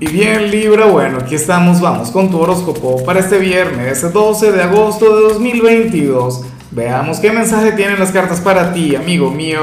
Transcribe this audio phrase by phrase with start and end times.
[0.00, 4.62] Y bien Libra, bueno, aquí estamos, vamos con tu horóscopo para este viernes 12 de
[4.62, 6.44] agosto de 2022.
[6.70, 9.60] Veamos qué mensaje tienen las cartas para ti, amigo mío.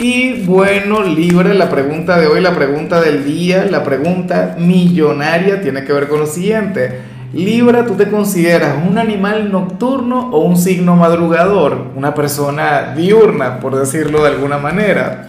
[0.00, 5.84] Y bueno, Libra, la pregunta de hoy, la pregunta del día, la pregunta millonaria tiene
[5.84, 7.00] que ver con lo siguiente.
[7.32, 11.92] Libra, ¿tú te consideras un animal nocturno o un signo madrugador?
[11.94, 15.28] Una persona diurna, por decirlo de alguna manera.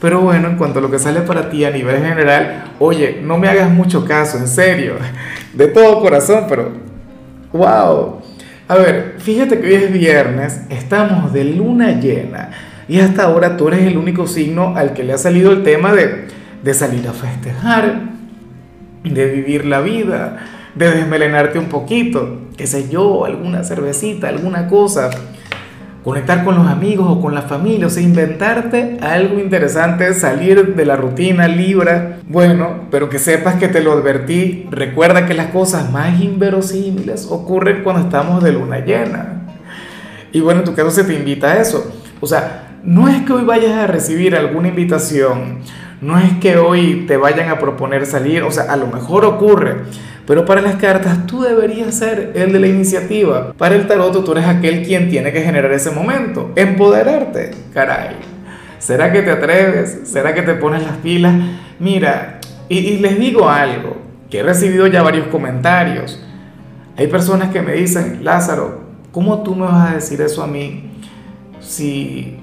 [0.00, 3.38] Pero bueno, en cuanto a lo que sale para ti a nivel general, oye, no
[3.38, 4.94] me hagas mucho caso, en serio,
[5.54, 6.72] de todo corazón, pero
[7.52, 8.20] wow.
[8.68, 12.50] A ver, fíjate que hoy es viernes, estamos de luna llena
[12.88, 15.92] y hasta ahora tú eres el único signo al que le ha salido el tema
[15.92, 16.26] de,
[16.62, 18.00] de salir a festejar,
[19.04, 20.38] de vivir la vida,
[20.74, 25.10] de desmelenarte un poquito, qué sé yo, alguna cervecita, alguna cosa
[26.06, 30.84] conectar con los amigos o con la familia, o sea, inventarte algo interesante, salir de
[30.84, 32.20] la rutina Libra.
[32.28, 34.68] Bueno, pero que sepas que te lo advertí.
[34.70, 39.48] Recuerda que las cosas más inverosímiles ocurren cuando estamos de luna llena.
[40.30, 41.92] Y bueno, en tu caso se te invita a eso.
[42.20, 45.58] O sea, no es que hoy vayas a recibir alguna invitación,
[46.00, 49.78] no es que hoy te vayan a proponer salir, o sea, a lo mejor ocurre,
[50.26, 53.52] pero para las cartas tú deberías ser el de la iniciativa.
[53.56, 58.16] Para el tarot tú eres aquel quien tiene que generar ese momento, empoderarte, caray.
[58.78, 60.00] ¿Será que te atreves?
[60.04, 61.34] ¿Será que te pones las pilas?
[61.78, 63.96] Mira, y, les digo algo,
[64.28, 66.22] que he recibido ya varios comentarios.
[66.96, 68.80] Hay personas que me dicen, Lázaro,
[69.12, 70.90] ¿cómo tú me vas a decir eso a mí
[71.60, 72.36] si,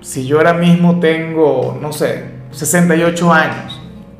[0.00, 3.75] si yo ahora mismo tengo, no sé, 68 años?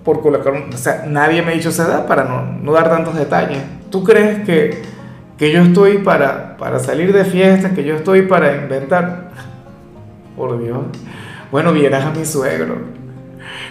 [0.07, 3.17] Por colocar, o sea, nadie me ha dicho esa edad para no, no dar tantos
[3.17, 3.59] detalles.
[3.91, 4.83] ¿Tú crees que,
[5.37, 9.33] que yo estoy para, para salir de fiesta, que yo estoy para inventar?
[10.37, 10.79] Por Dios.
[11.51, 12.77] Bueno, vieras a mi suegro.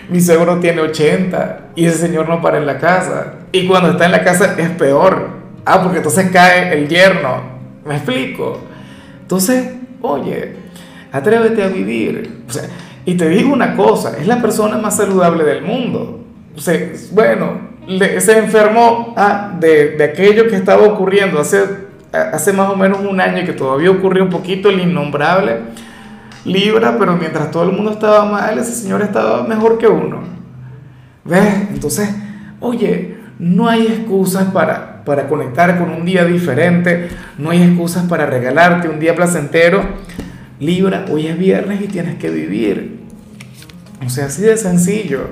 [0.10, 3.36] Mi suegro tiene 80 y ese señor no para en la casa.
[3.54, 5.30] Y cuando está en la casa es peor.
[5.64, 7.44] Ah, porque entonces cae el yerno.
[7.86, 8.60] ¿Me explico?
[9.22, 9.72] Entonces,
[10.02, 10.58] oye,
[11.14, 12.44] atrévete a vivir.
[13.06, 16.25] Y te digo una cosa, es la persona más saludable del mundo
[16.58, 17.76] se, bueno,
[18.20, 21.64] se enfermó ah, de, de, aquello que estaba ocurriendo hace,
[22.12, 25.58] hace más o menos un año y que todavía ocurrió un poquito el innombrable
[26.46, 30.22] Libra, pero mientras todo el mundo estaba mal, ese señor estaba mejor que uno.
[31.24, 31.70] ¿Ves?
[31.74, 32.08] Entonces,
[32.60, 38.28] oye, no hay excusas para, para conectar con un día diferente, no hay excusas para
[38.28, 39.84] regalarte un día placentero.
[40.60, 43.00] Libra, hoy es viernes y tienes que vivir.
[44.06, 45.32] O sea, así de sencillo.